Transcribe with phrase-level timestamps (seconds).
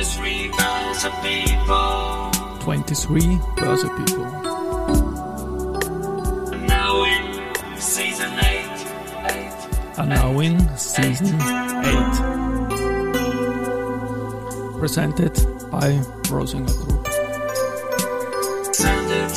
[0.00, 2.30] 23 Börse People.
[2.60, 4.24] 23 Börse People.
[6.54, 7.22] And now in
[7.76, 8.40] season 8.
[9.28, 9.98] 8.
[9.98, 11.42] Are now in season 8.
[14.78, 15.34] Presented
[15.70, 17.04] by Rosinger Group.
[18.64, 19.34] Presented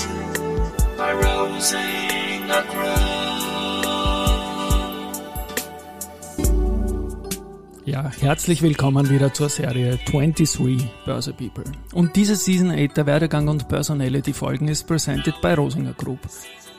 [0.97, 3.32] by Rosinger Group.
[7.85, 11.65] Ja, herzlich willkommen wieder zur Serie 23 Börse People.
[11.93, 16.19] Und diese Season 8 der Werdegang und Personality Folgen ist presented by Rosinger Group.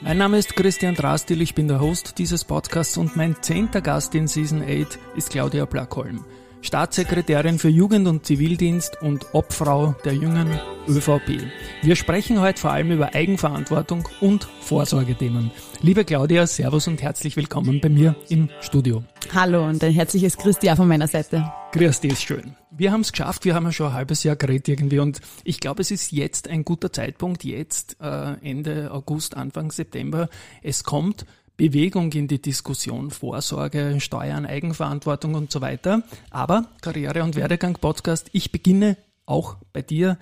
[0.01, 4.15] Mein Name ist Christian Drastil, ich bin der Host dieses Podcasts und mein zehnter Gast
[4.15, 6.25] in Season 8 ist Claudia Plackholm.
[6.65, 10.49] Staatssekretärin für Jugend- und Zivildienst und Obfrau der jungen
[10.89, 11.43] ÖVP.
[11.83, 15.51] Wir sprechen heute vor allem über Eigenverantwortung und Vorsorgethemen.
[15.83, 19.05] Liebe Claudia, Servus und herzlich willkommen bei mir im Studio.
[19.35, 21.53] Hallo und ein herzliches Christi auch von meiner Seite.
[21.75, 22.57] Dich, ist schön.
[22.71, 25.61] Wir haben es geschafft, wir haben ja schon ein halbes Jahr geredet irgendwie und ich
[25.61, 30.31] glaube, es ist jetzt ein guter Zeitpunkt, jetzt äh, Ende August, Anfang September.
[30.63, 31.27] Es kommt
[31.57, 36.03] Bewegung in die Diskussion, Vorsorge, Steuern, Eigenverantwortung und so weiter.
[36.31, 40.19] Aber Karriere- und Werdegang-Podcast, ich beginne auch bei dir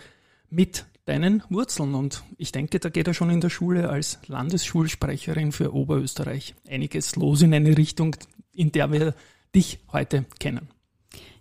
[0.50, 5.52] mit deinen Wurzeln und ich denke, da geht er schon in der Schule als Landesschulsprecherin
[5.52, 8.14] für Oberösterreich einiges los in eine Richtung,
[8.52, 9.14] in der wir
[9.54, 10.68] dich heute kennen.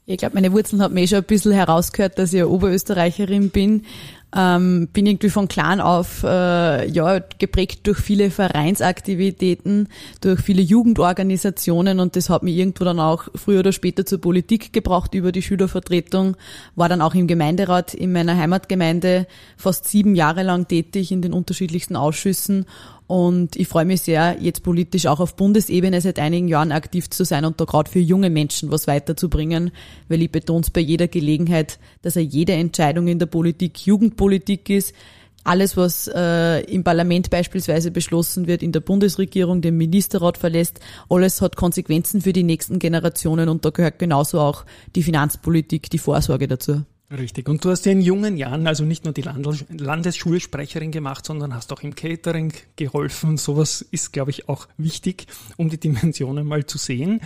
[0.06, 3.86] Ich glaube, meine Wurzeln hat mir schon ein bisschen herausgehört, dass ich Oberösterreicherin bin.
[4.34, 9.90] Ähm, bin irgendwie von klein auf äh, ja geprägt durch viele Vereinsaktivitäten,
[10.22, 14.72] durch viele Jugendorganisationen und das hat mich irgendwo dann auch früher oder später zur Politik
[14.72, 16.38] gebracht über die Schülervertretung.
[16.76, 21.34] War dann auch im Gemeinderat in meiner Heimatgemeinde fast sieben Jahre lang tätig in den
[21.34, 22.66] unterschiedlichsten Ausschüssen
[23.12, 27.26] und ich freue mich sehr, jetzt politisch auch auf Bundesebene seit einigen Jahren aktiv zu
[27.26, 29.72] sein und da gerade für junge Menschen was weiterzubringen,
[30.08, 33.86] weil ich betone es bei jeder Gelegenheit, dass er jede Entscheidung in der Politik
[34.22, 34.96] Jugendpolitik ist.
[35.44, 40.80] Alles, was äh, im Parlament beispielsweise beschlossen wird, in der Bundesregierung, den Ministerrat verlässt,
[41.10, 45.98] alles hat Konsequenzen für die nächsten Generationen und da gehört genauso auch die Finanzpolitik, die
[45.98, 46.84] Vorsorge dazu.
[47.10, 47.50] Richtig.
[47.50, 51.74] Und du hast ja in jungen Jahren also nicht nur die Landesschulsprecherin gemacht, sondern hast
[51.74, 53.38] auch im Catering geholfen.
[53.38, 55.26] Sowas ist, glaube ich, auch wichtig,
[55.58, 57.20] um die Dimensionen mal zu sehen.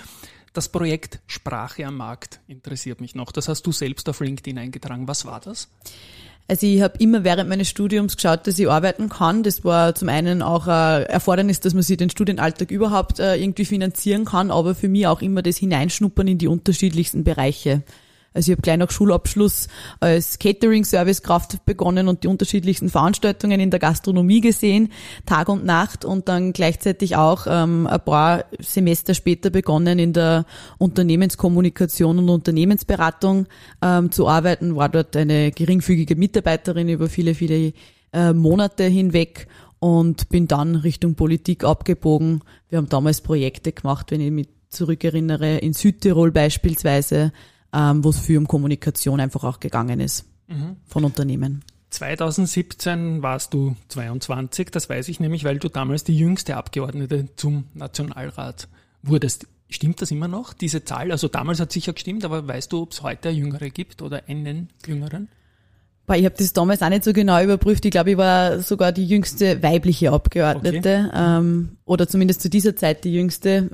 [0.54, 3.34] Das Projekt Sprache am Markt interessiert mich noch.
[3.34, 5.06] Das hast du selbst auf LinkedIn eingetragen.
[5.06, 5.68] Was war das?
[6.48, 9.42] Also ich habe immer während meines Studiums geschaut, dass ich arbeiten kann.
[9.42, 13.66] Das war zum einen auch ein Erfordernis, dass man sich den Studienalltag überhaupt äh, irgendwie
[13.66, 17.82] finanzieren kann, aber für mich auch immer das Hineinschnuppern in die unterschiedlichsten Bereiche.
[18.36, 19.70] Also ich habe gleich nach Schulabschluss
[20.02, 24.92] als Catering-Servicekraft begonnen und die unterschiedlichsten Veranstaltungen in der Gastronomie gesehen,
[25.26, 30.46] Tag und Nacht und dann gleichzeitig auch ähm, ein paar Semester später begonnen in der
[30.80, 33.48] Unternehmenskommunikation und Unternehmensberatung
[33.82, 37.72] ähm, zu arbeiten, war dort eine geringfügige Mitarbeiterin über viele, viele
[38.12, 39.48] äh, Monate hinweg
[39.80, 42.42] und bin dann Richtung Politik abgebogen.
[42.68, 47.32] Wir haben damals Projekte gemacht, wenn ich mich zurückerinnere, in Südtirol beispielsweise,
[47.74, 50.78] ähm, wo es viel um Kommunikation einfach auch gegangen ist mhm.
[50.86, 51.64] von Unternehmen.
[51.90, 57.66] 2017 warst du 22, das weiß ich nämlich, weil du damals die jüngste Abgeordnete zum
[57.74, 58.68] Nationalrat
[59.02, 59.48] wurdest.
[59.70, 61.12] Stimmt das immer noch, diese Zahl?
[61.12, 64.70] Also damals hat sicher gestimmt, aber weißt du, ob es heute Jüngere gibt oder einen
[64.86, 65.30] Jüngeren?
[66.14, 67.84] Ich habe das damals auch nicht so genau überprüft.
[67.84, 71.38] Ich glaube, ich war sogar die jüngste weibliche Abgeordnete okay.
[71.40, 73.72] ähm, oder zumindest zu dieser Zeit die jüngste.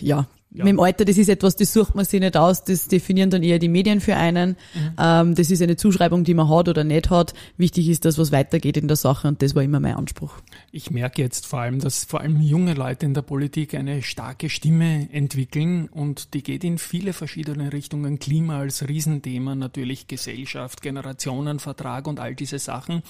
[0.00, 0.64] Ja, ja.
[0.64, 3.42] Mit dem Alter, das ist etwas, das sucht man sich nicht aus, das definieren dann
[3.42, 4.50] eher die Medien für einen.
[4.74, 4.94] Mhm.
[4.98, 7.32] Ähm, das ist eine Zuschreibung, die man hat oder nicht hat.
[7.56, 10.34] Wichtig ist, dass was weitergeht in der Sache und das war immer mein Anspruch.
[10.70, 14.50] Ich merke jetzt vor allem, dass vor allem junge Leute in der Politik eine starke
[14.50, 18.18] Stimme entwickeln und die geht in viele verschiedene Richtungen.
[18.18, 23.02] Klima als Riesenthema, natürlich Gesellschaft, Generationenvertrag und all diese Sachen,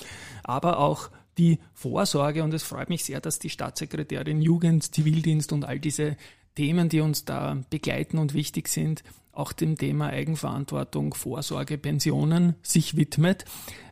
[0.45, 5.65] aber auch die Vorsorge und es freut mich sehr, dass die Staatssekretärin Jugend, Zivildienst und
[5.65, 6.17] all diese
[6.55, 9.03] Themen, die uns da begleiten und wichtig sind,
[9.33, 13.47] auch dem Thema Eigenverantwortung, Vorsorge, Pensionen sich widmet.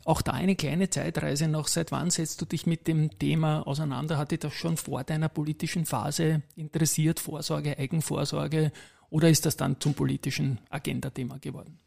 [0.05, 1.67] Auch da eine kleine Zeitreise noch.
[1.67, 4.19] Seit wann setzt du dich mit dem Thema auseinander?
[4.19, 7.21] Hat dich das schon vor deiner politischen Phase interessiert?
[7.21, 8.71] Vorsorge, Eigenvorsorge?
[9.09, 11.79] Oder ist das dann zum politischen Agendathema geworden?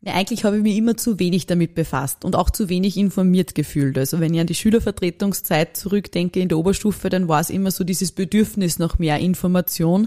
[0.00, 3.56] Ja, eigentlich habe ich mich immer zu wenig damit befasst und auch zu wenig informiert
[3.56, 3.98] gefühlt.
[3.98, 7.82] Also wenn ich an die Schülervertretungszeit zurückdenke in der Oberstufe, dann war es immer so
[7.82, 10.06] dieses Bedürfnis nach mehr Information.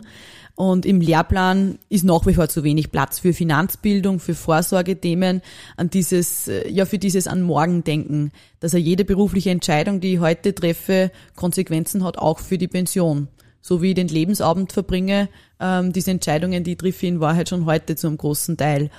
[0.56, 5.42] Und im Lehrplan ist nach wie vor zu wenig Platz für Finanzbildung, für Vorsorgethemen,
[5.76, 10.14] an dieses, äh, ja, für dieses an morgen denken, dass er jede berufliche Entscheidung, die
[10.14, 13.28] ich heute treffe, Konsequenzen hat, auch für die Pension.
[13.60, 15.30] So wie ich den Lebensabend verbringe,
[15.60, 18.90] ähm, diese Entscheidungen, die ich treffe, in Wahrheit schon heute zu einem großen Teil.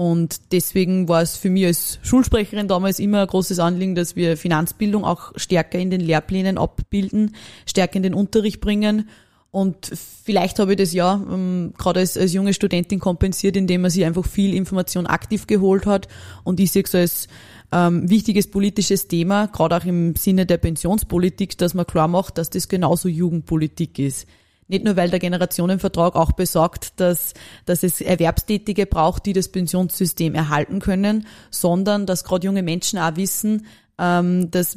[0.00, 4.38] Und deswegen war es für mich als Schulsprecherin damals immer ein großes Anliegen, dass wir
[4.38, 7.34] Finanzbildung auch stärker in den Lehrplänen abbilden,
[7.66, 9.10] stärker in den Unterricht bringen.
[9.50, 9.92] Und
[10.24, 14.06] vielleicht habe ich das ja ähm, gerade als, als junge Studentin kompensiert, indem man sich
[14.06, 16.08] einfach viel Information aktiv geholt hat.
[16.44, 17.28] Und ich sehe es als
[17.70, 22.48] ähm, wichtiges politisches Thema, gerade auch im Sinne der Pensionspolitik, dass man klar macht, dass
[22.48, 24.26] das genauso Jugendpolitik ist.
[24.70, 27.34] Nicht nur, weil der Generationenvertrag auch besagt, dass,
[27.64, 33.16] dass es Erwerbstätige braucht, die das Pensionssystem erhalten können, sondern dass gerade junge Menschen auch
[33.16, 33.66] wissen,
[33.98, 34.76] ähm, dass,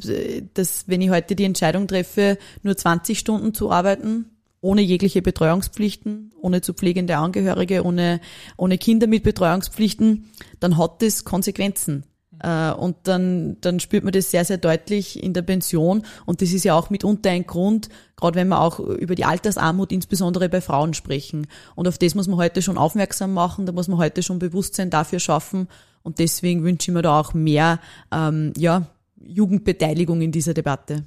[0.54, 4.30] dass wenn ich heute die Entscheidung treffe, nur 20 Stunden zu arbeiten,
[4.60, 8.20] ohne jegliche Betreuungspflichten, ohne zu pflegende Angehörige, ohne,
[8.56, 12.02] ohne Kinder mit Betreuungspflichten, dann hat das Konsequenzen.
[12.40, 16.04] Äh, und dann, dann spürt man das sehr, sehr deutlich in der Pension.
[16.26, 19.92] Und das ist ja auch mitunter ein Grund, gerade wenn wir auch über die Altersarmut
[19.92, 21.46] insbesondere bei Frauen sprechen.
[21.74, 24.90] Und auf das muss man heute schon aufmerksam machen, da muss man heute schon Bewusstsein
[24.90, 25.68] dafür schaffen.
[26.02, 27.80] Und deswegen wünsche ich mir da auch mehr
[28.12, 28.86] ähm, ja,
[29.26, 31.06] Jugendbeteiligung in dieser Debatte.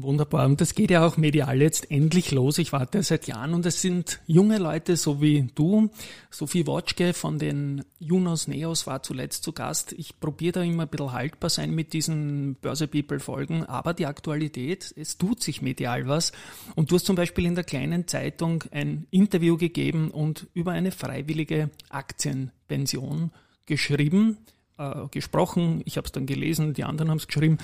[0.00, 0.46] Wunderbar.
[0.46, 2.56] Und das geht ja auch medial jetzt endlich los.
[2.56, 5.90] Ich warte seit Jahren und es sind junge Leute, so wie du.
[6.30, 9.92] Sophie Wotschke von den Junos Neos war zuletzt zu Gast.
[9.92, 14.06] Ich probiere da immer ein bisschen haltbar sein mit diesen Börse People Folgen, aber die
[14.06, 16.32] Aktualität, es tut sich medial was.
[16.74, 20.92] Und du hast zum Beispiel in der kleinen Zeitung ein Interview gegeben und über eine
[20.92, 23.32] freiwillige Aktienpension
[23.66, 24.38] geschrieben,
[24.78, 25.82] äh, gesprochen.
[25.84, 27.58] Ich habe es dann gelesen, die anderen haben es geschrieben.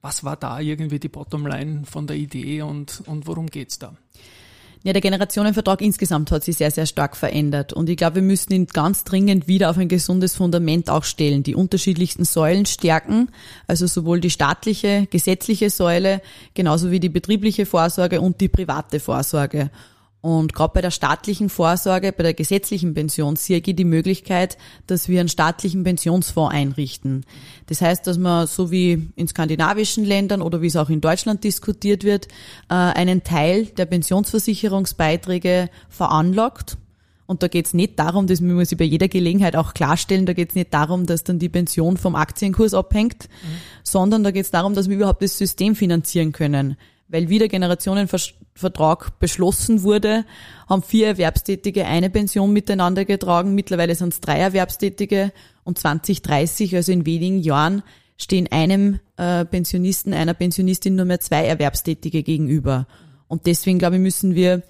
[0.00, 3.96] Was war da irgendwie die Bottomline von der Idee und, und worum geht's da?
[4.84, 7.72] Ja, der Generationenvertrag insgesamt hat sich sehr, sehr stark verändert.
[7.72, 11.42] Und ich glaube, wir müssen ihn ganz dringend wieder auf ein gesundes Fundament auch stellen.
[11.42, 13.28] Die unterschiedlichsten Säulen stärken,
[13.66, 16.22] also sowohl die staatliche, gesetzliche Säule,
[16.54, 19.70] genauso wie die betriebliche Vorsorge und die private Vorsorge.
[20.20, 25.08] Und gerade bei der staatlichen Vorsorge, bei der gesetzlichen Pension sehe ich die Möglichkeit, dass
[25.08, 27.24] wir einen staatlichen Pensionsfonds einrichten.
[27.66, 31.44] Das heißt, dass man so wie in skandinavischen Ländern oder wie es auch in Deutschland
[31.44, 32.26] diskutiert wird,
[32.68, 36.78] äh, einen Teil der Pensionsversicherungsbeiträge veranlagt.
[37.26, 40.32] Und da geht es nicht darum, das muss ich bei jeder Gelegenheit auch klarstellen, da
[40.32, 43.58] geht es nicht darum, dass dann die Pension vom Aktienkurs abhängt, mhm.
[43.84, 46.76] sondern da geht es darum, dass wir überhaupt das System finanzieren können
[47.08, 50.24] weil wie der Generationenvertrag beschlossen wurde,
[50.68, 53.54] haben vier Erwerbstätige eine Pension miteinander getragen.
[53.54, 55.32] Mittlerweile sind es drei Erwerbstätige
[55.64, 57.82] und 2030, also in wenigen Jahren,
[58.18, 62.86] stehen einem äh, Pensionisten, einer Pensionistin nur mehr zwei Erwerbstätige gegenüber.
[63.28, 64.62] Und deswegen, glaube ich, müssen wir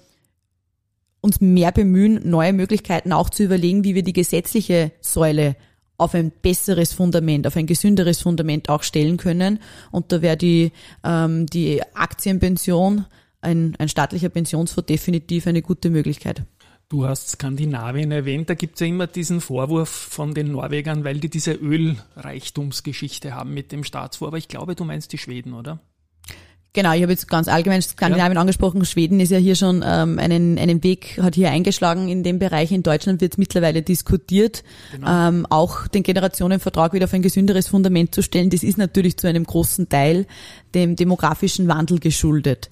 [1.21, 5.55] uns mehr bemühen, neue Möglichkeiten auch zu überlegen, wie wir die gesetzliche Säule
[5.99, 9.59] auf ein besseres Fundament, auf ein gesünderes Fundament auch stellen können.
[9.91, 10.71] Und da wäre die,
[11.03, 13.05] ähm, die Aktienpension,
[13.41, 16.43] ein, ein staatlicher Pensionsfonds definitiv eine gute Möglichkeit.
[16.89, 21.29] Du hast Skandinavien erwähnt, da gibt's ja immer diesen Vorwurf von den Norwegern, weil die
[21.29, 24.29] diese Ölreichtumsgeschichte haben mit dem Staatsfonds.
[24.29, 25.79] Aber ich glaube, du meinst die Schweden, oder?
[26.73, 28.41] Genau, ich habe jetzt ganz allgemein Skandinavien ja.
[28.41, 28.85] angesprochen.
[28.85, 32.71] Schweden ist ja hier schon ähm, einen, einen Weg, hat hier eingeschlagen in dem Bereich.
[32.71, 35.29] In Deutschland wird es mittlerweile diskutiert, genau.
[35.29, 38.51] ähm, auch den Generationenvertrag wieder auf ein gesünderes Fundament zu stellen.
[38.51, 40.27] Das ist natürlich zu einem großen Teil
[40.75, 42.69] dem demografischen Wandel geschuldet.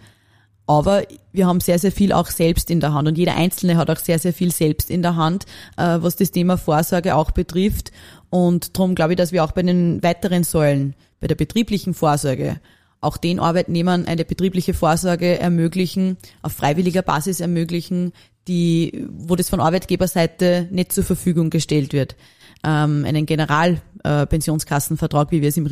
[0.68, 3.90] Aber wir haben sehr, sehr viel auch selbst in der Hand und jeder Einzelne hat
[3.90, 5.46] auch sehr, sehr viel selbst in der Hand,
[5.78, 7.92] äh, was das Thema Vorsorge auch betrifft.
[8.30, 12.60] Und darum glaube ich, dass wir auch bei den weiteren Säulen, bei der betrieblichen Vorsorge,
[13.02, 18.14] auch den Arbeitnehmern eine betriebliche Vorsorge ermöglichen, auf freiwilliger Basis ermöglichen,
[18.48, 22.16] die, wo das von Arbeitgeberseite nicht zur Verfügung gestellt wird.
[22.64, 25.66] Ähm, einen Generalpensionskassenvertrag, äh, wie wir es im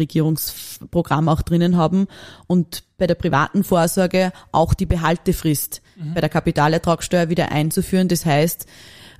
[0.75, 2.07] Regierungsprogramm auch drinnen haben.
[2.47, 6.13] Und bei der privaten Vorsorge auch die Behaltefrist mhm.
[6.13, 8.07] bei der Kapitalertragssteuer wieder einzuführen.
[8.07, 8.65] Das heißt,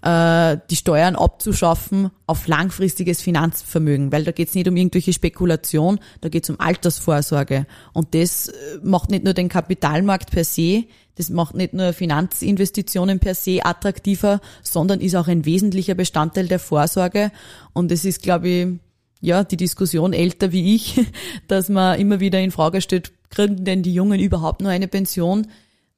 [0.01, 5.99] äh, die Steuern abzuschaffen auf langfristiges Finanzvermögen, weil da geht es nicht um irgendwelche Spekulation,
[6.21, 7.65] da geht es um Altersvorsorge.
[7.93, 10.85] Und das äh, macht nicht nur den Kapitalmarkt per se,
[11.17, 16.59] das macht nicht nur Finanzinvestitionen per se attraktiver, sondern ist auch ein wesentlicher Bestandteil der
[16.59, 17.31] Vorsorge.
[17.71, 18.67] Und es ist, glaube ich,
[19.21, 21.01] ja, die Diskussion älter wie ich,
[21.47, 25.47] dass man immer wieder in Frage stellt, kriegen denn die Jungen überhaupt nur eine Pension?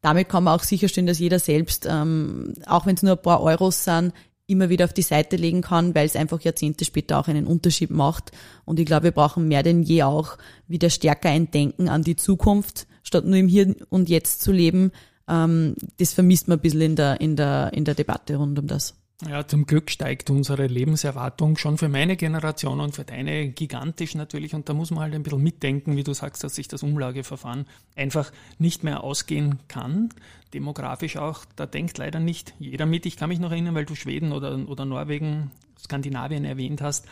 [0.02, 3.42] damit kann man auch sicherstellen, dass jeder selbst, ähm, auch wenn es nur ein paar
[3.42, 4.14] Euros sind,
[4.46, 7.90] immer wieder auf die Seite legen kann, weil es einfach Jahrzehnte später auch einen Unterschied
[7.90, 8.32] macht.
[8.64, 12.16] Und ich glaube, wir brauchen mehr denn je auch wieder stärker ein Denken an die
[12.16, 14.92] Zukunft, statt nur im Hier und Jetzt zu leben.
[15.28, 18.68] Ähm, das vermisst man ein bisschen in der, in der, in der Debatte rund um
[18.68, 18.96] das.
[19.26, 24.54] Ja, zum Glück steigt unsere Lebenserwartung schon für meine Generation und für deine gigantisch natürlich.
[24.54, 27.66] Und da muss man halt ein bisschen mitdenken, wie du sagst, dass sich das Umlageverfahren
[27.96, 30.10] einfach nicht mehr ausgehen kann.
[30.54, 33.08] Demografisch auch, da denkt leider nicht jeder mit.
[33.08, 37.08] Ich kann mich noch erinnern, weil du Schweden oder, oder Norwegen Skandinavien erwähnt hast.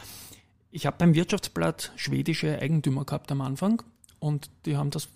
[0.69, 3.81] Ich habe beim Wirtschaftsblatt schwedische Eigentümer gehabt am Anfang
[4.19, 5.09] und die haben das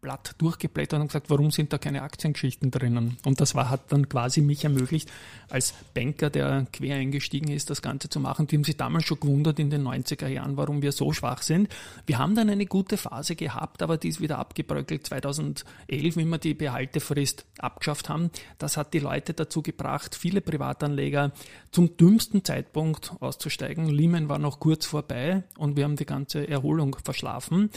[0.00, 3.16] Blatt durchgeblättert und gesagt, warum sind da keine Aktiengeschichten drinnen?
[3.24, 5.10] Und das war, hat dann quasi mich ermöglicht,
[5.50, 8.46] als Banker, der quer eingestiegen ist, das Ganze zu machen.
[8.46, 11.68] Die haben sich damals schon gewundert in den 90er Jahren, warum wir so schwach sind.
[12.06, 16.38] Wir haben dann eine gute Phase gehabt, aber die ist wieder abgebröckelt 2011, wie wir
[16.38, 18.30] die Behaltefrist abgeschafft haben.
[18.58, 21.32] Das hat die Leute dazu gebracht, viele Privatanleger
[21.72, 23.88] zum dümmsten Zeitpunkt auszusteigen.
[23.88, 27.70] Lehman war noch kurz vorbei und wir haben die ganze Erholung verschlafen.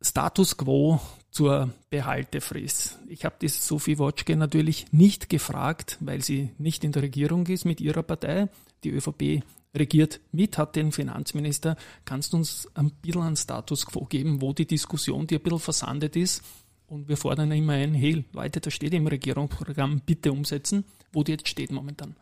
[0.00, 1.00] Status quo
[1.30, 2.98] zur Behaltefrist.
[3.08, 7.64] Ich habe die Sophie Wotschke natürlich nicht gefragt, weil sie nicht in der Regierung ist
[7.64, 8.48] mit ihrer Partei.
[8.84, 9.42] Die ÖVP
[9.76, 11.76] regiert mit, hat den Finanzminister.
[12.04, 15.58] Kannst du uns ein bisschen einen Status quo geben, wo die Diskussion, die ein bisschen
[15.58, 16.42] versandet ist,
[16.88, 21.32] und wir fordern immer ein, hey Leute, das steht im Regierungsprogramm, bitte umsetzen, wo die
[21.32, 22.16] jetzt steht momentan.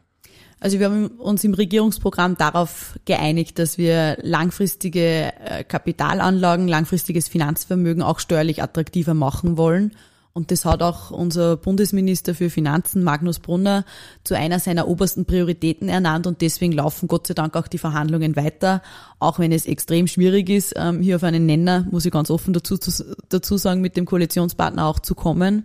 [0.58, 8.02] Also wir haben uns im Regierungsprogramm darauf geeinigt, dass wir langfristige äh, Kapitalanlagen, langfristiges Finanzvermögen
[8.02, 9.92] auch steuerlich attraktiver machen wollen.
[10.36, 13.86] Und das hat auch unser Bundesminister für Finanzen, Magnus Brunner,
[14.22, 16.26] zu einer seiner obersten Prioritäten ernannt.
[16.26, 18.82] Und deswegen laufen Gott sei Dank auch die Verhandlungen weiter,
[19.18, 22.52] auch wenn es extrem schwierig ist, ähm, hier auf einen Nenner, muss ich ganz offen
[22.52, 22.76] dazu,
[23.30, 25.64] dazu sagen, mit dem Koalitionspartner auch zu kommen.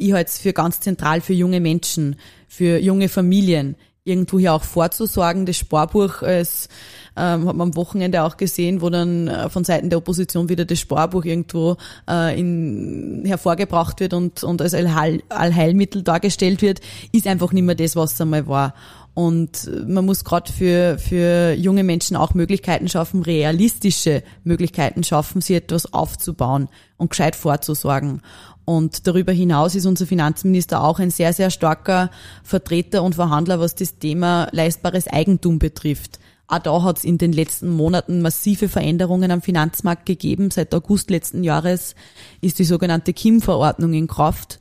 [0.00, 2.16] Ich halte es für ganz zentral für junge Menschen,
[2.48, 5.44] für junge Familien, irgendwo hier auch vorzusorgen.
[5.44, 6.70] Das Sparbuch es
[7.18, 10.64] ähm, hat man am Wochenende auch gesehen, wo dann äh, von Seiten der Opposition wieder
[10.64, 11.76] das Sparbuch irgendwo
[12.08, 16.80] äh, in, hervorgebracht wird und, und als Allheil, Allheilmittel dargestellt wird,
[17.12, 18.74] ist einfach nicht mehr das, was es einmal war.
[19.12, 25.56] Und man muss gerade für, für junge Menschen auch Möglichkeiten schaffen, realistische Möglichkeiten schaffen, sie
[25.56, 28.22] etwas aufzubauen und gescheit vorzusorgen.
[28.70, 32.08] Und darüber hinaus ist unser Finanzminister auch ein sehr, sehr starker
[32.44, 36.20] Vertreter und Verhandler, was das Thema leistbares Eigentum betrifft.
[36.46, 40.52] Auch da hat es in den letzten Monaten massive Veränderungen am Finanzmarkt gegeben.
[40.52, 41.96] Seit August letzten Jahres
[42.42, 44.60] ist die sogenannte KIM-Verordnung in Kraft,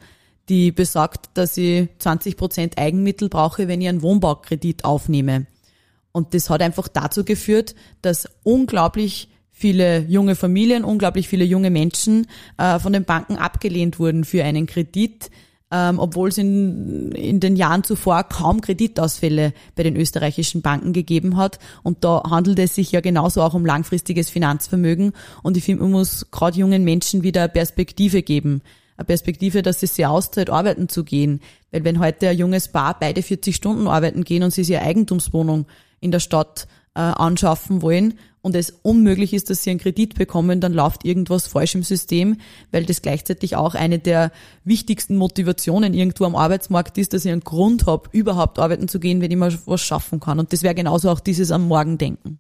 [0.50, 5.46] die besagt, dass ich 20 Prozent Eigenmittel brauche, wenn ich einen Wohnbaukredit aufnehme.
[6.14, 12.28] Und das hat einfach dazu geführt, dass unglaublich viele junge Familien, unglaublich viele junge Menschen
[12.58, 15.30] äh, von den Banken abgelehnt wurden für einen Kredit,
[15.70, 21.36] ähm, obwohl es in, in den Jahren zuvor kaum Kreditausfälle bei den österreichischen Banken gegeben
[21.36, 21.60] hat.
[21.84, 25.12] Und da handelt es sich ja genauso auch um langfristiges Finanzvermögen.
[25.44, 28.62] Und ich finde, man muss gerade jungen Menschen wieder eine Perspektive geben.
[28.96, 31.42] Eine Perspektive, dass es sehr auszahlt, arbeiten zu gehen.
[31.72, 34.88] Weil wenn heute ein junges Paar beide 40 Stunden arbeiten gehen und sie sich eine
[34.88, 35.66] Eigentumswohnung
[36.00, 40.62] in der Stadt äh, anschaffen wollen, und es unmöglich ist, dass sie einen Kredit bekommen,
[40.62, 42.38] dann läuft irgendwas falsch im System,
[42.72, 44.32] weil das gleichzeitig auch eine der
[44.64, 49.22] wichtigsten Motivationen irgendwo am Arbeitsmarkt ist, dass ich einen Grund habe, überhaupt arbeiten zu gehen,
[49.22, 50.40] wenn ich mal was schaffen kann.
[50.40, 52.40] Und das wäre genauso auch dieses am Morgen denken.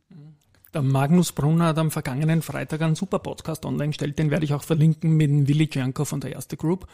[0.73, 4.53] Der Magnus Brunner hat am vergangenen Freitag einen super Podcast online gestellt, den werde ich
[4.53, 6.85] auch verlinken mit dem Willi Janko von der Erste Group.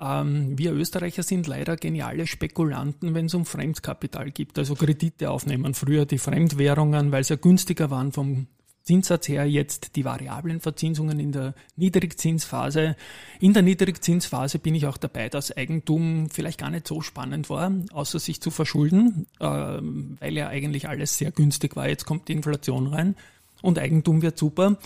[0.00, 5.74] Ähm, wir Österreicher sind leider geniale Spekulanten, wenn es um Fremdkapital gibt, also Kredite aufnehmen.
[5.74, 8.46] Früher die Fremdwährungen, weil sie ja günstiger waren vom
[8.84, 12.96] Zinssatz her, jetzt die variablen Verzinsungen in der Niedrigzinsphase.
[13.40, 17.72] In der Niedrigzinsphase bin ich auch dabei, dass Eigentum vielleicht gar nicht so spannend war,
[17.92, 21.88] außer sich zu verschulden, äh, weil ja eigentlich alles sehr günstig war.
[21.88, 23.16] Jetzt kommt die Inflation rein
[23.62, 24.76] und Eigentum wird super.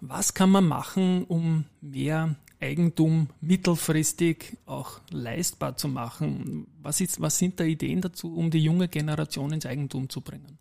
[0.00, 6.66] Was kann man machen, um mehr Eigentum mittelfristig auch leistbar zu machen.
[6.82, 10.58] Was, ist, was sind da Ideen dazu, um die junge Generation ins Eigentum zu bringen?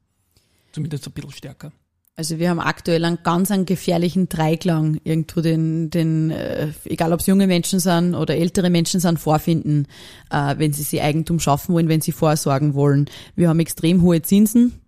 [0.71, 1.71] Zumindest ein bisschen stärker.
[2.15, 7.21] Also wir haben aktuell einen ganz einen gefährlichen Dreiklang irgendwo den, den äh, egal ob
[7.21, 9.87] es junge Menschen sind oder ältere Menschen sind, vorfinden,
[10.29, 13.09] äh, wenn sie sich Eigentum schaffen wollen, wenn sie vorsorgen wollen.
[13.35, 14.79] Wir haben extrem hohe Zinsen.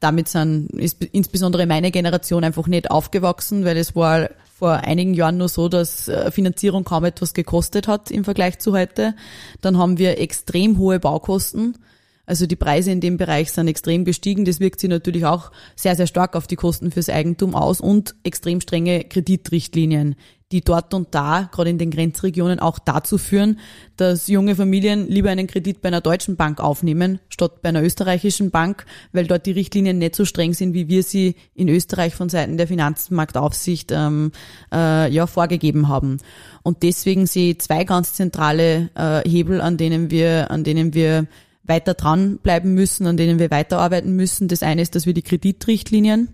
[0.00, 4.28] Damit sind, ist insbesondere meine Generation einfach nicht aufgewachsen, weil es war
[4.64, 8.72] vor einigen Jahren nur so, dass äh, Finanzierung kaum etwas gekostet hat im Vergleich zu
[8.72, 9.14] heute.
[9.60, 11.76] Dann haben wir extrem hohe Baukosten.
[12.24, 14.46] Also die Preise in dem Bereich sind extrem gestiegen.
[14.46, 18.14] Das wirkt sich natürlich auch sehr, sehr stark auf die Kosten fürs Eigentum aus und
[18.22, 20.14] extrem strenge Kreditrichtlinien,
[20.54, 23.58] die dort und da, gerade in den Grenzregionen, auch dazu führen,
[23.96, 28.52] dass junge Familien lieber einen Kredit bei einer deutschen Bank aufnehmen, statt bei einer österreichischen
[28.52, 32.28] Bank, weil dort die Richtlinien nicht so streng sind, wie wir sie in Österreich von
[32.28, 34.30] Seiten der Finanzmarktaufsicht ähm,
[34.72, 36.18] äh, ja, vorgegeben haben.
[36.62, 41.26] Und deswegen sehe ich zwei ganz zentrale äh, Hebel, an denen wir, an denen wir
[41.64, 44.46] weiter dranbleiben müssen, an denen wir weiterarbeiten müssen.
[44.46, 46.28] Das eine ist, dass wir die Kreditrichtlinien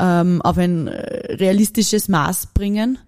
[0.00, 2.98] ähm, auf ein äh, realistisches Maß bringen,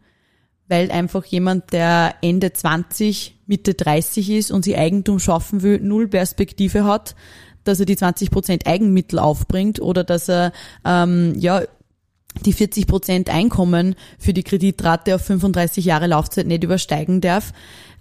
[0.72, 6.08] weil einfach jemand, der Ende 20, Mitte 30 ist und sie Eigentum schaffen will, null
[6.08, 7.14] Perspektive hat,
[7.62, 10.50] dass er die 20 Prozent Eigenmittel aufbringt oder dass er
[10.86, 11.60] ähm, ja
[12.46, 17.52] die 40 Prozent Einkommen für die Kreditrate auf 35 Jahre Laufzeit nicht übersteigen darf.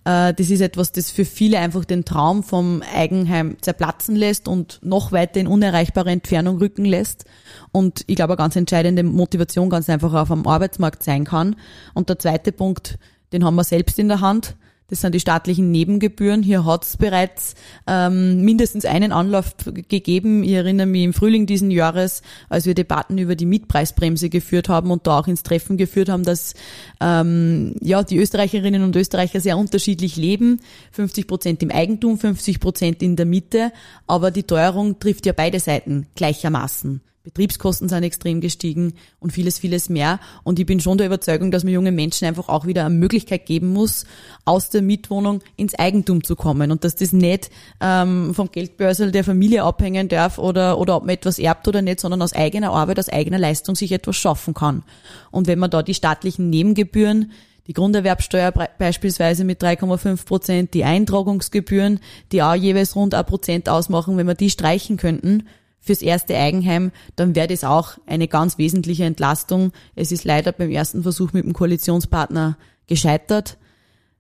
[0.06, 4.80] Äh, das ist etwas, das für viele einfach den Traum vom Eigenheim zerplatzen lässt und
[4.84, 7.26] noch weiter in unerreichbare Entfernung rücken lässt.
[7.72, 11.56] Und ich glaube, eine ganz entscheidende Motivation ganz einfach auf dem Arbeitsmarkt sein kann.
[11.94, 12.98] Und der zweite Punkt,
[13.34, 14.56] den haben wir selbst in der Hand.
[14.92, 16.44] Das sind die staatlichen Nebengebühren.
[16.44, 17.56] Hier hat es bereits
[17.88, 19.56] ähm, mindestens einen Anlauf
[19.88, 20.44] gegeben.
[20.44, 24.92] Ich erinnere mich im Frühling diesen Jahres, als wir Debatten über die Mietpreisbremse geführt haben
[24.92, 26.56] und da auch ins Treffen geführt haben, dass
[27.00, 30.60] ähm, ja die Österreicherinnen und Österreicher sehr unterschiedlich leben.
[30.92, 33.72] 50 Prozent im Eigentum, 50 Prozent in der Miete.
[34.08, 37.00] Aber die Teuerung trifft ja beide Seiten gleichermaßen.
[37.24, 40.20] Betriebskosten sind extrem gestiegen und vieles, vieles mehr.
[40.44, 43.46] Und ich bin schon der Überzeugung, dass man jungen Menschen einfach auch wieder eine Möglichkeit
[43.46, 44.06] geben muss,
[44.44, 49.24] aus der Mietwohnung ins Eigentum zu kommen und dass das nicht ähm, vom Geldbörsel der
[49.24, 52.98] Familie abhängen darf oder, oder ob man etwas erbt oder nicht, sondern aus eigener Arbeit,
[52.98, 54.84] aus eigener Leistung sich etwas schaffen kann.
[55.30, 57.32] Und wenn man da die staatlichen Nebengebühren
[57.68, 62.00] die Grunderwerbsteuer beispielsweise mit 3,5 Prozent, die Eintragungsgebühren,
[62.32, 65.48] die auch jeweils rund ein Prozent ausmachen, wenn wir die streichen könnten,
[65.82, 69.72] fürs erste Eigenheim, dann wäre das auch eine ganz wesentliche Entlastung.
[69.96, 72.58] Es ist leider beim ersten Versuch mit dem Koalitionspartner
[72.88, 73.58] gescheitert.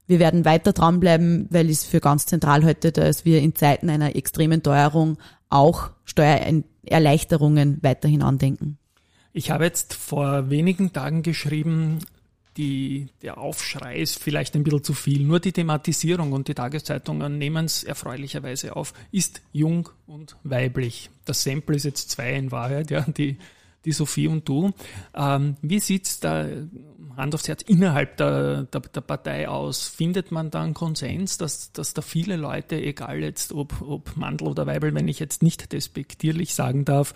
[0.07, 4.15] Wir werden weiter dranbleiben, weil es für ganz zentral heute, dass wir in Zeiten einer
[4.15, 5.17] extremen Teuerung
[5.49, 8.77] auch Steuererleichterungen weiterhin andenken.
[9.31, 11.99] Ich habe jetzt vor wenigen Tagen geschrieben,
[12.57, 15.23] die, der Aufschrei ist vielleicht ein bisschen zu viel.
[15.23, 21.09] Nur die Thematisierung und die Tageszeitungen nehmen es erfreulicherweise auf, ist jung und weiblich.
[21.25, 23.37] Das Sample ist jetzt zwei in Wahrheit, ja, die,
[23.85, 24.71] die Sophie und du.
[25.15, 26.45] Ähm, wie sieht's da
[27.17, 29.87] Hand aufs Herz innerhalb der, der, der, Partei aus?
[29.87, 34.47] Findet man da einen Konsens, dass, dass da viele Leute, egal jetzt ob, ob Mandel
[34.47, 37.13] oder Weibel, wenn ich jetzt nicht despektierlich sagen darf,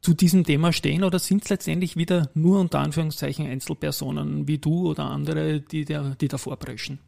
[0.00, 4.88] zu diesem Thema stehen oder sind es letztendlich wieder nur unter Anführungszeichen Einzelpersonen wie du
[4.88, 6.98] oder andere, die, da, die davor preschen?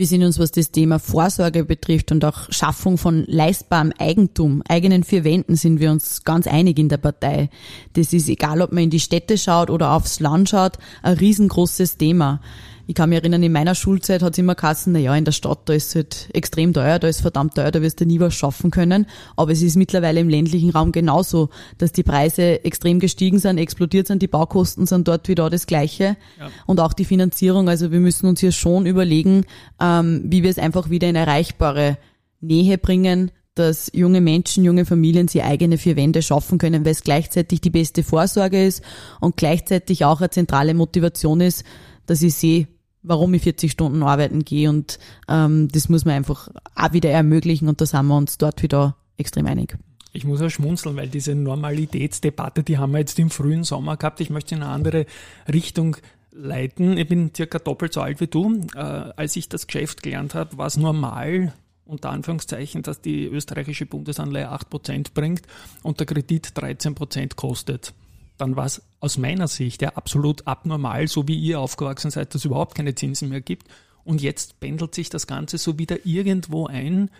[0.00, 5.04] Wir sind uns, was das Thema Vorsorge betrifft und auch Schaffung von leistbarem Eigentum, eigenen
[5.04, 7.50] vier Wänden, sind wir uns ganz einig in der Partei.
[7.92, 11.98] Das ist egal, ob man in die Städte schaut oder aufs Land schaut, ein riesengroßes
[11.98, 12.40] Thema.
[12.86, 15.32] Ich kann mich erinnern, in meiner Schulzeit hat es immer geheißen, na ja, in der
[15.32, 18.20] Stadt, da ist es halt extrem teuer, da ist verdammt teuer, da wirst du nie
[18.20, 19.06] was schaffen können.
[19.36, 24.06] Aber es ist mittlerweile im ländlichen Raum genauso, dass die Preise extrem gestiegen sind, explodiert
[24.06, 26.16] sind, die Baukosten sind dort wieder das Gleiche.
[26.38, 26.50] Ja.
[26.66, 27.68] Und auch die Finanzierung.
[27.68, 29.44] Also wir müssen uns hier schon überlegen,
[29.80, 31.98] ähm, wie wir es einfach wieder in erreichbare
[32.40, 37.02] Nähe bringen, dass junge Menschen, junge Familien sie eigene vier Wände schaffen können, weil es
[37.02, 38.82] gleichzeitig die beste Vorsorge ist
[39.20, 41.64] und gleichzeitig auch eine zentrale Motivation ist,
[42.10, 42.66] dass ich sehe,
[43.02, 47.68] warum ich 40 Stunden arbeiten gehe und ähm, das muss man einfach auch wieder ermöglichen
[47.68, 49.78] und da sind wir uns dort wieder extrem einig.
[50.12, 54.20] Ich muss auch schmunzeln, weil diese Normalitätsdebatte, die haben wir jetzt im frühen Sommer gehabt.
[54.20, 55.06] Ich möchte in eine andere
[55.52, 55.98] Richtung
[56.32, 56.98] leiten.
[56.98, 58.60] Ich bin circa doppelt so alt wie du.
[58.74, 61.52] Äh, als ich das Geschäft gelernt habe, war es normal,
[61.84, 65.42] unter Anführungszeichen, dass die österreichische Bundesanleihe 8% bringt
[65.84, 67.94] und der Kredit 13% kostet
[68.40, 72.42] dann war es aus meiner Sicht ja absolut abnormal, so wie ihr aufgewachsen seid, dass
[72.42, 73.68] es überhaupt keine Zinsen mehr gibt.
[74.04, 77.10] Und jetzt pendelt sich das Ganze so wieder irgendwo ein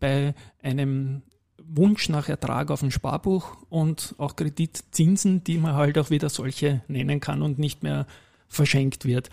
[0.00, 1.22] bei einem
[1.58, 6.82] Wunsch nach Ertrag auf dem Sparbuch und auch Kreditzinsen, die man halt auch wieder solche
[6.88, 8.06] nennen kann und nicht mehr
[8.46, 9.30] verschenkt wird.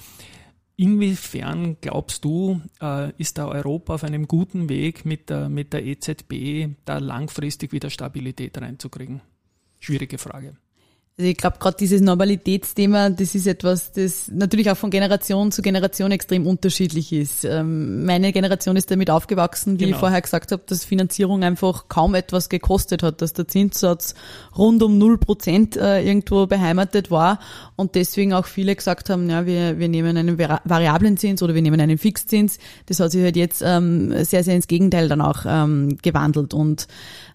[0.78, 5.86] Inwiefern glaubst du, äh, ist da Europa auf einem guten Weg mit der, mit der
[5.86, 9.22] EZB da langfristig wieder Stabilität reinzukriegen?
[9.80, 10.58] Schwierige Frage.
[11.18, 15.62] Also ich glaube, gerade dieses Normalitätsthema, das ist etwas, das natürlich auch von Generation zu
[15.62, 17.46] Generation extrem unterschiedlich ist.
[17.46, 19.96] Ähm, meine Generation ist damit aufgewachsen, wie genau.
[19.96, 24.14] ich vorher gesagt habe, dass Finanzierung einfach kaum etwas gekostet hat, dass der Zinssatz
[24.58, 27.40] rund um null Prozent äh, irgendwo beheimatet war
[27.78, 31.62] und deswegen auch viele gesagt haben, ja, wir, wir nehmen einen variablen Zins oder wir
[31.62, 32.58] nehmen einen Fixzins.
[32.88, 36.90] Das hat sich halt jetzt ähm, sehr, sehr ins Gegenteil dann auch ähm, gewandelt und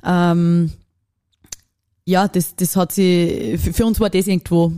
[0.05, 0.71] ähm,
[2.11, 4.73] ja, das, das hat sie, für uns war das irgendwo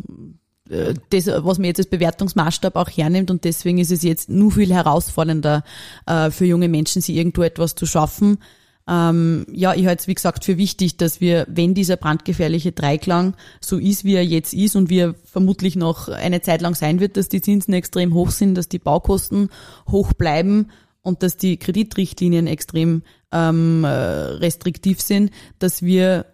[0.69, 4.53] äh, das, was man jetzt als Bewertungsmaßstab auch hernimmt und deswegen ist es jetzt nur
[4.53, 5.65] viel herausfordernder
[6.07, 8.39] äh, für junge Menschen, sie irgendwo etwas zu schaffen.
[8.87, 13.35] Ähm, ja, ich halte es wie gesagt für wichtig, dass wir, wenn dieser brandgefährliche Dreiklang
[13.61, 17.01] so ist, wie er jetzt ist und wie er vermutlich noch eine Zeit lang sein
[17.01, 19.49] wird, dass die Zinsen extrem hoch sind, dass die Baukosten
[19.89, 20.69] hoch bleiben
[21.01, 26.27] und dass die Kreditrichtlinien extrem ähm, äh, restriktiv sind, dass wir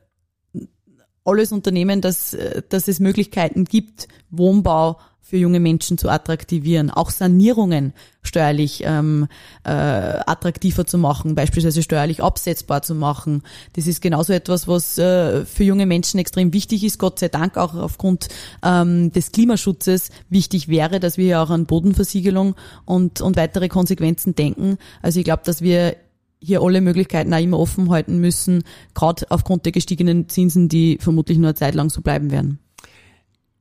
[1.28, 2.36] alles unternehmen, dass,
[2.68, 9.28] dass es Möglichkeiten gibt, Wohnbau für junge Menschen zu attraktivieren, auch Sanierungen steuerlich ähm,
[9.62, 13.42] äh, attraktiver zu machen, beispielsweise steuerlich absetzbar zu machen.
[13.74, 17.58] Das ist genauso etwas, was äh, für junge Menschen extrem wichtig ist, Gott sei Dank
[17.58, 18.28] auch aufgrund
[18.64, 22.54] ähm, des Klimaschutzes wichtig wäre, dass wir auch an Bodenversiegelung
[22.86, 24.78] und, und weitere Konsequenzen denken.
[25.02, 25.94] Also ich glaube, dass wir
[26.40, 31.38] hier alle Möglichkeiten auch immer offen halten müssen, gerade aufgrund der gestiegenen Zinsen, die vermutlich
[31.38, 32.58] nur eine Zeit lang so bleiben werden.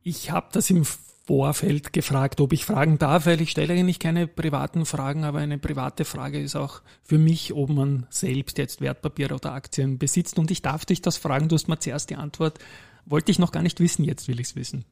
[0.03, 0.85] Ich habe das im
[1.25, 5.57] Vorfeld gefragt, ob ich fragen darf, weil ich stelle eigentlich keine privaten Fragen, aber eine
[5.57, 10.39] private Frage ist auch für mich, ob man selbst jetzt Wertpapiere oder Aktien besitzt.
[10.39, 12.59] Und ich darf dich das fragen, du hast mir zuerst die Antwort,
[13.05, 14.85] wollte ich noch gar nicht wissen, jetzt will ich es wissen.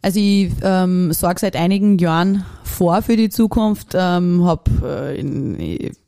[0.00, 5.58] Also ich ähm, sorge seit einigen Jahren vor für die Zukunft, ähm, hab, äh, in,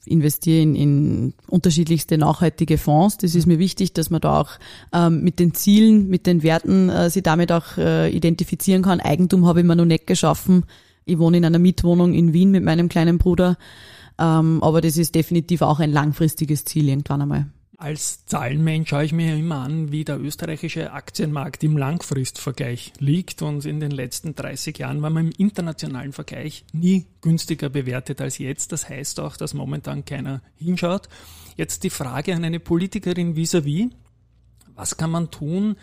[0.06, 3.18] investiere in, in unterschiedlichste nachhaltige Fonds.
[3.18, 4.50] Das ist mir wichtig, dass man da auch
[4.92, 9.00] ähm, mit den Zielen, mit den Werten äh, sie damit auch äh, identifizieren kann.
[9.00, 10.64] Eigentum habe ich mir noch nicht geschaffen.
[11.04, 13.58] Ich wohne in einer Mietwohnung in Wien mit meinem kleinen Bruder.
[14.20, 17.46] Ähm, aber das ist definitiv auch ein langfristiges Ziel irgendwann einmal.
[17.80, 23.40] Als Zahlenmensch schaue ich mir immer an, wie der österreichische Aktienmarkt im Langfristvergleich liegt.
[23.40, 28.36] Und in den letzten 30 Jahren war man im internationalen Vergleich nie günstiger bewertet als
[28.36, 28.72] jetzt.
[28.72, 31.08] Das heißt auch, dass momentan keiner hinschaut.
[31.56, 33.86] Jetzt die Frage an eine Politikerin vis-à-vis.
[33.86, 33.92] -vis.
[34.74, 35.76] Was kann man tun,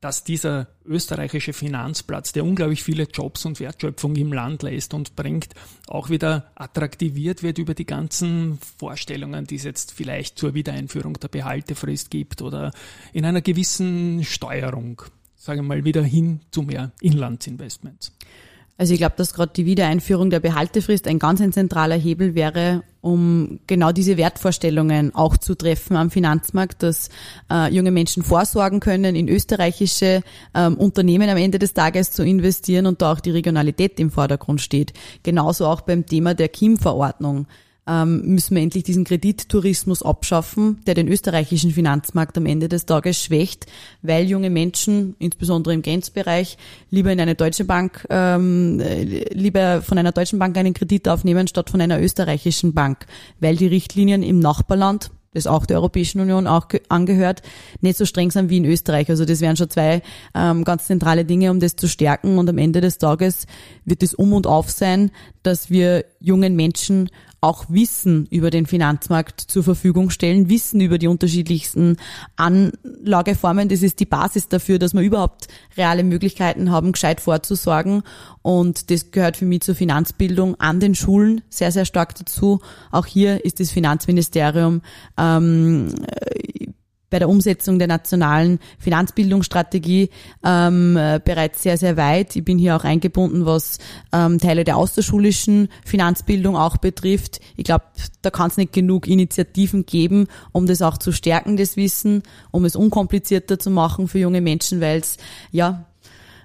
[0.00, 5.54] dass dieser österreichische Finanzplatz, der unglaublich viele Jobs und Wertschöpfung im Land lässt und bringt,
[5.86, 11.28] auch wieder attraktiviert wird über die ganzen Vorstellungen, die es jetzt vielleicht zur Wiedereinführung der
[11.28, 12.72] Behaltefrist gibt oder
[13.12, 15.02] in einer gewissen Steuerung,
[15.36, 18.12] sagen wir mal, wieder hin zu mehr Inlandsinvestments.
[18.78, 22.82] Also ich glaube, dass gerade die Wiedereinführung der Behaltefrist ein ganz ein zentraler Hebel wäre,
[23.00, 27.08] um genau diese Wertvorstellungen auch zu treffen am Finanzmarkt, dass
[27.50, 30.22] äh, junge Menschen vorsorgen können, in österreichische
[30.54, 34.60] ähm, Unternehmen am Ende des Tages zu investieren und da auch die Regionalität im Vordergrund
[34.60, 34.92] steht.
[35.22, 37.46] Genauso auch beim Thema der KIM-Verordnung
[37.86, 43.22] ähm, müssen wir endlich diesen Kredittourismus abschaffen, der den österreichischen Finanzmarkt am Ende des Tages
[43.22, 43.66] schwächt,
[44.02, 46.58] weil junge Menschen, insbesondere im Grenzbereich,
[46.90, 48.82] lieber in eine deutsche Bank, ähm,
[49.30, 53.06] lieber von einer deutschen Bank einen Kredit aufnehmen, statt von einer österreichischen Bank,
[53.40, 57.42] weil die Richtlinien im Nachbarland das auch der Europäischen Union auch angehört,
[57.80, 59.10] nicht so streng sind wie in Österreich.
[59.10, 60.02] Also das wären schon zwei
[60.34, 62.38] ähm, ganz zentrale Dinge, um das zu stärken.
[62.38, 63.46] Und am Ende des Tages
[63.84, 65.10] wird es um und auf sein,
[65.46, 67.08] dass wir jungen Menschen
[67.40, 71.96] auch Wissen über den Finanzmarkt zur Verfügung stellen, Wissen über die unterschiedlichsten
[72.34, 73.68] Anlageformen.
[73.68, 78.02] Das ist die Basis dafür, dass wir überhaupt reale Möglichkeiten haben, gescheit vorzusorgen.
[78.42, 82.60] Und das gehört für mich zur Finanzbildung an den Schulen sehr, sehr stark dazu.
[82.90, 84.82] Auch hier ist das Finanzministerium
[85.16, 85.94] ähm,
[87.10, 90.10] bei der Umsetzung der nationalen Finanzbildungsstrategie
[90.44, 92.34] ähm, äh, bereits sehr, sehr weit.
[92.36, 93.78] Ich bin hier auch eingebunden, was
[94.12, 97.40] ähm, Teile der außerschulischen Finanzbildung auch betrifft.
[97.56, 97.84] Ich glaube,
[98.22, 102.64] da kann es nicht genug Initiativen geben, um das auch zu stärken, das Wissen, um
[102.64, 105.16] es unkomplizierter zu machen für junge Menschen, weil es
[105.52, 105.86] ja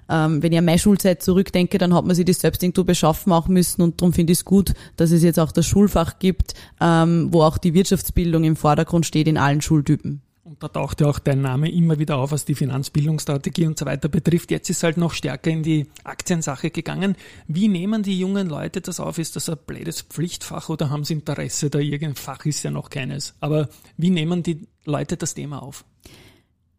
[0.08, 3.32] ähm, wenn ich an meine Schulzeit zurückdenke, dann hat man sich das selbst irgendwo beschaffen
[3.32, 6.54] auch müssen und darum finde ich es gut, dass es jetzt auch das Schulfach gibt,
[6.80, 10.20] ähm, wo auch die Wirtschaftsbildung im Vordergrund steht in allen Schultypen.
[10.52, 13.86] Und da taucht ja auch dein Name immer wieder auf, was die Finanzbildungsstrategie und so
[13.86, 14.50] weiter betrifft.
[14.50, 17.16] Jetzt ist halt noch stärker in die Aktiensache gegangen.
[17.48, 19.16] Wie nehmen die jungen Leute das auf?
[19.16, 21.78] Ist das ein blödes Pflichtfach oder haben sie Interesse da?
[21.78, 23.34] Irgendein Fach ist ja noch keines.
[23.40, 25.86] Aber wie nehmen die Leute das Thema auf?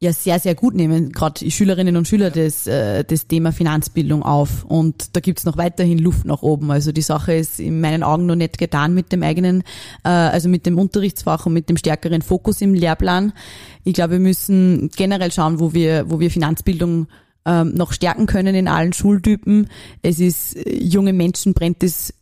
[0.03, 4.63] Ja sehr, sehr gut nehmen, gerade Schülerinnen und Schüler das, äh, das Thema Finanzbildung auf.
[4.65, 6.69] Und da gibt's noch weiterhin Luft nach oben.
[6.69, 9.63] Also die Sache ist in meinen Augen noch nicht getan mit dem eigenen,
[10.03, 13.33] äh, also mit dem Unterrichtsfach und mit dem stärkeren Fokus im Lehrplan.
[13.83, 17.07] Ich glaube, wir müssen generell schauen, wo wir, wo wir Finanzbildung
[17.45, 19.69] ähm, noch stärken können in allen Schultypen.
[20.01, 22.13] Es ist, äh, junge Menschen brennt es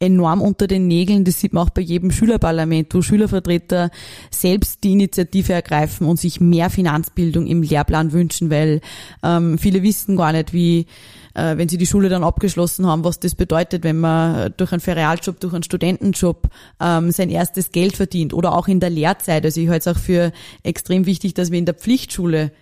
[0.00, 1.24] enorm unter den Nägeln.
[1.24, 3.90] Das sieht man auch bei jedem Schülerparlament, wo Schülervertreter
[4.30, 8.80] selbst die Initiative ergreifen und sich mehr Finanzbildung im Lehrplan wünschen, weil
[9.22, 10.86] ähm, viele wissen gar nicht, wie
[11.34, 14.80] äh, wenn sie die Schule dann abgeschlossen haben, was das bedeutet, wenn man durch einen
[14.80, 16.48] Ferialjob, durch einen Studentenjob
[16.80, 19.44] ähm, sein erstes Geld verdient oder auch in der Lehrzeit.
[19.44, 22.52] Also ich halte es auch für extrem wichtig, dass wir in der Pflichtschule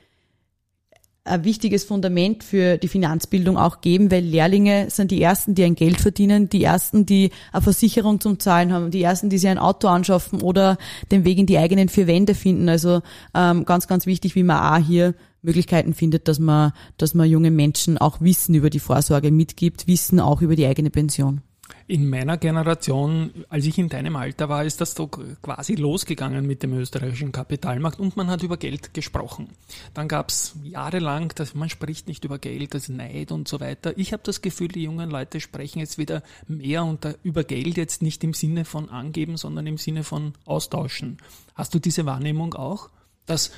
[1.24, 5.76] ein wichtiges Fundament für die Finanzbildung auch geben, weil Lehrlinge sind die ersten, die ein
[5.76, 9.58] Geld verdienen, die ersten, die eine Versicherung zum Zahlen haben, die ersten, die sich ein
[9.58, 10.78] Auto anschaffen oder
[11.12, 12.68] den Weg in die eigenen vier Wände finden.
[12.68, 13.02] Also
[13.34, 17.50] ähm, ganz, ganz wichtig, wie man auch hier Möglichkeiten findet, dass man, dass man junge
[17.50, 21.40] Menschen auch Wissen über die Vorsorge mitgibt, Wissen auch über die eigene Pension.
[21.86, 25.10] In meiner Generation, als ich in deinem Alter war, ist das doch
[25.42, 29.48] quasi losgegangen mit dem österreichischen Kapitalmarkt und man hat über Geld gesprochen.
[29.94, 33.96] Dann gab es jahrelang, dass man spricht nicht über Geld, das Neid und so weiter.
[33.98, 38.02] Ich habe das Gefühl, die jungen Leute sprechen jetzt wieder mehr unter, über Geld, jetzt
[38.02, 41.18] nicht im Sinne von angeben, sondern im Sinne von austauschen.
[41.54, 42.90] Hast du diese Wahrnehmung auch,
[43.26, 43.52] dass,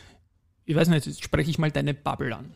[0.65, 2.55] ich weiß nicht, jetzt spreche ich mal deine Bubble an.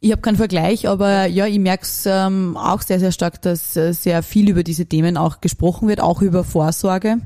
[0.00, 3.76] Ich habe keinen Vergleich, aber ja, ich merke es ähm, auch sehr, sehr stark, dass
[3.76, 7.18] äh, sehr viel über diese Themen auch gesprochen wird, auch über Vorsorge.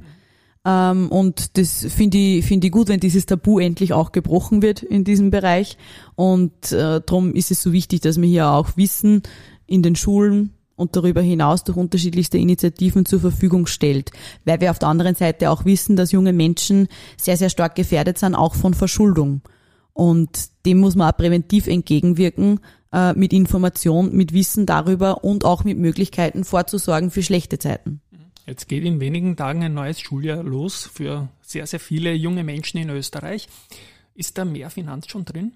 [0.65, 4.83] Ähm, und das finde ich, finde ich gut, wenn dieses Tabu endlich auch gebrochen wird
[4.83, 5.79] in diesem Bereich.
[6.15, 9.23] Und äh, darum ist es so wichtig, dass wir hier auch Wissen
[9.67, 14.11] in den Schulen und darüber hinaus durch unterschiedlichste Initiativen zur Verfügung stellt.
[14.45, 18.19] Weil wir auf der anderen Seite auch wissen, dass junge Menschen sehr, sehr stark gefährdet
[18.19, 19.43] sind, auch von Verschuldung.
[20.01, 22.61] Und dem muss man auch präventiv entgegenwirken
[22.91, 28.01] äh, mit Information, mit Wissen darüber und auch mit Möglichkeiten vorzusorgen für schlechte Zeiten.
[28.47, 32.79] Jetzt geht in wenigen Tagen ein neues Schuljahr los für sehr, sehr viele junge Menschen
[32.79, 33.47] in Österreich.
[34.15, 35.53] Ist da mehr Finanz schon drin?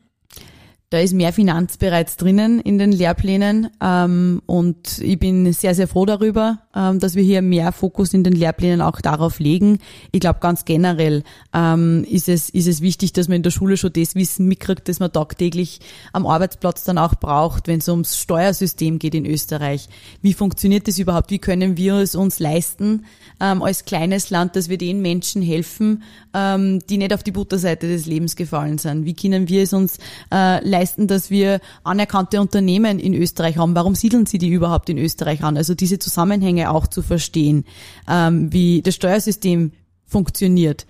[0.90, 5.88] Da ist mehr Finanz bereits drinnen in den Lehrplänen ähm, und ich bin sehr, sehr
[5.88, 9.78] froh darüber, dass wir hier mehr Fokus in den Lehrplänen auch darauf legen.
[10.12, 11.22] Ich glaube, ganz generell
[11.54, 14.88] ähm, ist, es, ist es wichtig, dass man in der Schule schon das Wissen mitkriegt,
[14.88, 15.80] das man tagtäglich
[16.12, 19.88] am Arbeitsplatz dann auch braucht, wenn es ums Steuersystem geht in Österreich.
[20.22, 21.30] Wie funktioniert das überhaupt?
[21.30, 23.04] Wie können wir es uns leisten,
[23.40, 26.02] ähm, als kleines Land, dass wir den Menschen helfen,
[26.34, 29.04] ähm, die nicht auf die Butterseite des Lebens gefallen sind?
[29.04, 29.98] Wie können wir es uns
[30.32, 33.74] äh, leisten, dass wir anerkannte Unternehmen in Österreich haben.
[33.74, 35.56] Warum siedeln sie die überhaupt in Österreich an?
[35.56, 37.64] Also diese Zusammenhänge auch zu verstehen,
[38.08, 39.72] ähm, wie das Steuersystem
[40.06, 40.86] funktioniert.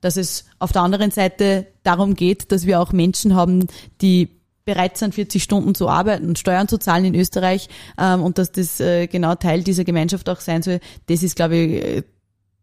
[0.00, 3.66] Dass es auf der anderen Seite darum geht, dass wir auch Menschen haben,
[4.00, 4.28] die
[4.64, 8.52] bereit sind, 40 Stunden zu arbeiten und Steuern zu zahlen in Österreich ähm, und dass
[8.52, 12.02] das äh, genau Teil dieser Gemeinschaft auch sein soll, das ist, glaube ich, äh,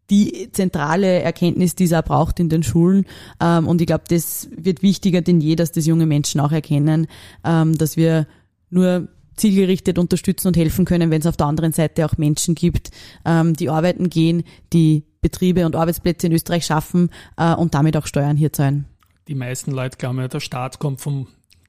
[0.08, 3.06] die zentrale Erkenntnis, die es auch braucht in den Schulen.
[3.40, 7.08] Ähm, und ich glaube, das wird wichtiger denn je, dass das junge Menschen auch erkennen,
[7.44, 8.28] ähm, dass wir
[8.70, 12.90] nur zielgerichtet unterstützen und helfen können, wenn es auf der anderen Seite auch Menschen gibt,
[13.24, 18.06] ähm, die arbeiten gehen, die Betriebe und Arbeitsplätze in Österreich schaffen äh, und damit auch
[18.06, 18.86] Steuern hier zahlen.
[19.28, 21.26] Die meisten Leute glauben ja, der Staat kommt vom,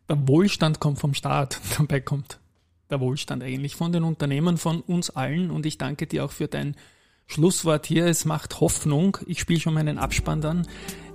[0.10, 1.60] der Wohlstand kommt vom Staat.
[1.78, 2.40] Dabei kommt
[2.90, 5.52] der Wohlstand eigentlich von den Unternehmen, von uns allen.
[5.52, 6.76] Und ich danke dir auch für dein
[7.26, 9.18] Schlusswort hier, es macht Hoffnung.
[9.26, 10.68] Ich spiele schon meinen Abspann dann.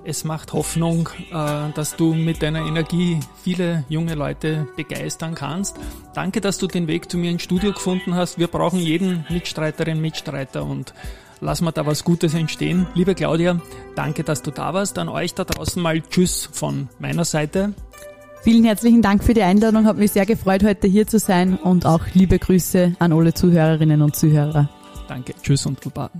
[0.04, 5.76] Es macht Hoffnung, äh, dass du mit deiner Energie viele junge Leute begeistern kannst.
[6.14, 8.38] Danke, dass du den Weg zu mir ins Studio gefunden hast.
[8.38, 10.92] Wir brauchen jeden Mitstreiterin, Mitstreiter und
[11.40, 12.86] lassen wir da was Gutes entstehen.
[12.94, 13.60] Liebe Claudia,
[13.94, 14.98] danke, dass du da warst.
[14.98, 17.72] An euch da draußen mal Tschüss von meiner Seite.
[18.42, 19.86] Vielen herzlichen Dank für die Einladung.
[19.86, 24.02] Hat mich sehr gefreut, heute hier zu sein und auch liebe Grüße an alle Zuhörerinnen
[24.02, 24.68] und Zuhörer.
[25.06, 25.34] Danke.
[25.42, 26.10] Tschüss und Baba.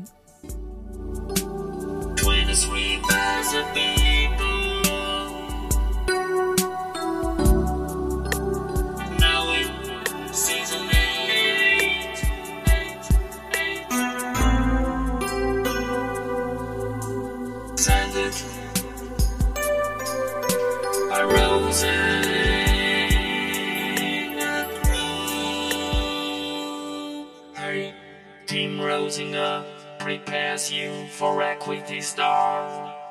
[30.19, 33.02] Prepares you for Equity Star.